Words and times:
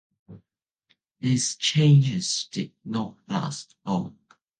These 1.19 1.57
changes 1.57 2.47
did 2.51 2.71
not 2.83 3.17
last 3.29 3.75
long. 3.85 4.17